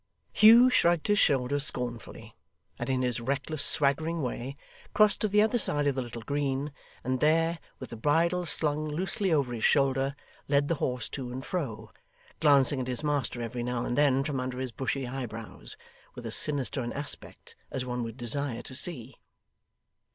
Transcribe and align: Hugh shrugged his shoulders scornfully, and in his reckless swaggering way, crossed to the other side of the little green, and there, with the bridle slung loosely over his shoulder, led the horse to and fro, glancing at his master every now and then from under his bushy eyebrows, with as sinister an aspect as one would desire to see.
Hugh 0.33 0.71
shrugged 0.71 1.05
his 1.09 1.19
shoulders 1.19 1.63
scornfully, 1.63 2.35
and 2.79 2.89
in 2.89 3.03
his 3.03 3.21
reckless 3.21 3.63
swaggering 3.63 4.23
way, 4.23 4.57
crossed 4.95 5.21
to 5.21 5.27
the 5.27 5.43
other 5.43 5.59
side 5.59 5.85
of 5.85 5.93
the 5.93 6.01
little 6.01 6.23
green, 6.23 6.71
and 7.03 7.19
there, 7.19 7.59
with 7.77 7.91
the 7.91 7.95
bridle 7.95 8.47
slung 8.47 8.87
loosely 8.87 9.31
over 9.31 9.53
his 9.53 9.63
shoulder, 9.63 10.15
led 10.47 10.69
the 10.69 10.73
horse 10.81 11.07
to 11.09 11.31
and 11.31 11.45
fro, 11.45 11.91
glancing 12.39 12.79
at 12.81 12.87
his 12.87 13.03
master 13.03 13.43
every 13.43 13.61
now 13.61 13.85
and 13.85 13.95
then 13.95 14.23
from 14.23 14.39
under 14.39 14.57
his 14.57 14.71
bushy 14.71 15.07
eyebrows, 15.07 15.77
with 16.15 16.25
as 16.25 16.35
sinister 16.35 16.81
an 16.81 16.91
aspect 16.93 17.55
as 17.69 17.85
one 17.85 18.01
would 18.01 18.17
desire 18.17 18.63
to 18.63 18.73
see. 18.73 19.19